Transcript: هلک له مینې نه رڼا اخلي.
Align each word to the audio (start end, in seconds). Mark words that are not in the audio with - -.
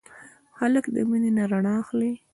هلک 0.59 0.85
له 0.93 1.01
مینې 1.09 1.31
نه 1.37 1.43
رڼا 1.51 1.73
اخلي. 1.83 2.11